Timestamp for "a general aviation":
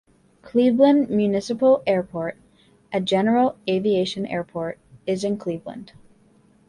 2.91-4.25